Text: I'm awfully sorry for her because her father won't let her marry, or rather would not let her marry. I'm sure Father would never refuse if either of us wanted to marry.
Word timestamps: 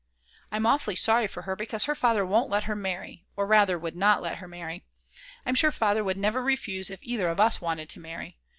I'm 0.51 0.65
awfully 0.65 0.95
sorry 0.95 1.27
for 1.27 1.43
her 1.43 1.55
because 1.55 1.83
her 1.85 1.93
father 1.93 2.25
won't 2.25 2.49
let 2.49 2.63
her 2.63 2.75
marry, 2.75 3.27
or 3.35 3.45
rather 3.45 3.77
would 3.77 3.95
not 3.95 4.19
let 4.19 4.37
her 4.39 4.47
marry. 4.47 4.83
I'm 5.45 5.53
sure 5.53 5.69
Father 5.69 6.03
would 6.03 6.17
never 6.17 6.41
refuse 6.43 6.89
if 6.89 7.03
either 7.03 7.27
of 7.27 7.39
us 7.39 7.61
wanted 7.61 7.87
to 7.89 7.99
marry. 7.99 8.39